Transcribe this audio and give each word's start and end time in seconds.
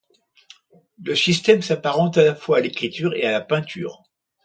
Le 1.03 1.13
système 1.15 1.61
s'apparente 1.61 2.17
à 2.17 2.23
la 2.25 2.33
fois 2.33 2.57
à 2.57 2.61
l'écriture 2.61 3.13
et 3.13 3.25
à 3.27 3.31
la 3.33 3.41
peinture. 3.41 4.01